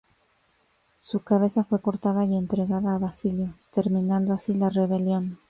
[0.97, 5.37] Su cabeza fue cortada y entregada a Basilio, terminando así la rebelión.